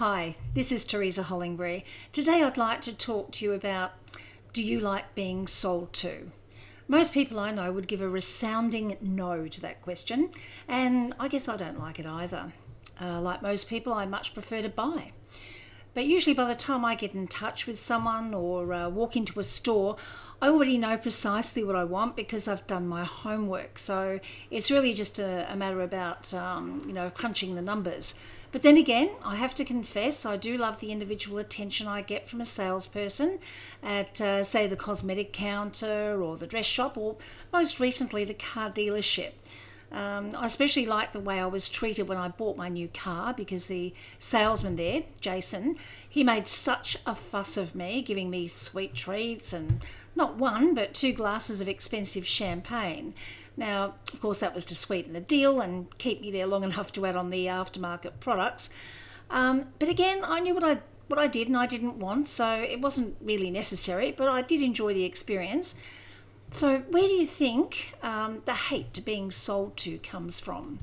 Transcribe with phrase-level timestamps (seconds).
[0.00, 1.82] Hi, this is Teresa Hollingbury.
[2.10, 3.92] Today I'd like to talk to you about
[4.54, 6.30] do you like being sold to?
[6.88, 10.30] Most people I know would give a resounding no to that question,
[10.66, 12.54] and I guess I don't like it either.
[12.98, 15.12] Uh, like most people, I much prefer to buy.
[15.92, 19.40] But usually, by the time I get in touch with someone or uh, walk into
[19.40, 19.96] a store,
[20.40, 23.78] I already know precisely what I want because I've done my homework.
[23.78, 28.18] So it's really just a, a matter about, um, you know, crunching the numbers.
[28.52, 32.26] But then again, I have to confess, I do love the individual attention I get
[32.26, 33.38] from a salesperson
[33.82, 37.16] at, uh, say, the cosmetic counter or the dress shop, or
[37.52, 39.32] most recently, the car dealership.
[39.92, 43.34] Um, I especially like the way I was treated when I bought my new car
[43.34, 45.76] because the salesman there, Jason,
[46.08, 49.82] he made such a fuss of me, giving me sweet treats and
[50.14, 53.14] not one but two glasses of expensive champagne.
[53.56, 56.92] Now, of course, that was to sweeten the deal and keep me there long enough
[56.92, 58.72] to add on the aftermarket products.
[59.28, 62.62] Um, but again, I knew what I what I did and I didn't want, so
[62.62, 64.14] it wasn't really necessary.
[64.16, 65.82] But I did enjoy the experience.
[66.52, 70.80] So, where do you think um, the hate being sold to comes from?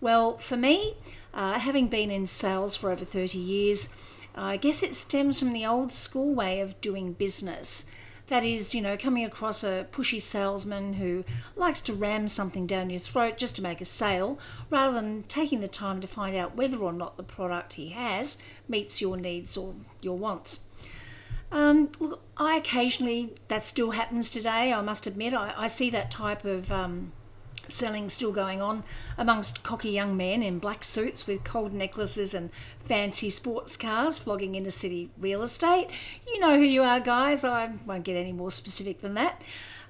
[0.00, 0.96] Well, for me,
[1.34, 3.94] uh, having been in sales for over 30 years,
[4.34, 7.90] I guess it stems from the old school way of doing business.
[8.28, 12.88] That is, you know, coming across a pushy salesman who likes to ram something down
[12.88, 14.38] your throat just to make a sale,
[14.70, 18.38] rather than taking the time to find out whether or not the product he has
[18.66, 20.64] meets your needs or your wants.
[21.52, 25.34] Um, look, I occasionally, that still happens today, I must admit.
[25.34, 27.12] I, I see that type of um,
[27.68, 28.84] selling still going on
[29.18, 34.54] amongst cocky young men in black suits with gold necklaces and fancy sports cars flogging
[34.54, 35.88] into city real estate.
[36.26, 37.44] You know who you are, guys.
[37.44, 39.42] I won't get any more specific than that.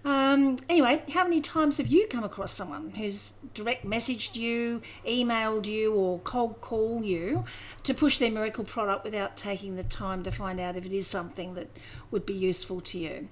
[0.05, 5.67] Um, anyway, how many times have you come across someone who's direct messaged you, emailed
[5.67, 7.45] you, or cold called you
[7.85, 11.07] to push their miracle product without taking the time to find out if it is
[11.07, 11.69] something that
[12.11, 13.29] would be useful to you?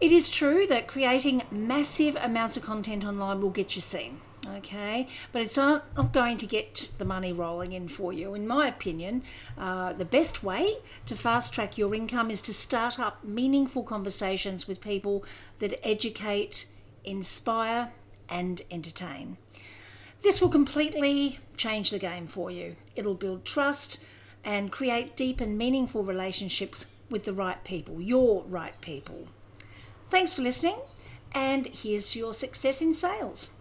[0.00, 5.06] It is true that creating massive amounts of content online will get you seen okay?
[5.32, 8.34] But it's not, going to get the money rolling in for you.
[8.34, 9.22] In my opinion
[9.58, 14.68] uh, the best way to fast track your income is to start up meaningful conversations
[14.68, 15.24] with people
[15.58, 16.66] that educate
[17.04, 17.92] inspire
[18.28, 19.36] and entertain.
[20.22, 22.76] This will completely change the game for you.
[22.96, 24.02] It'll build trust
[24.42, 29.28] and create deep and meaningful relationships with the right people your right people.
[30.10, 30.76] Thanks for listening
[31.32, 33.54] and here's your success in sales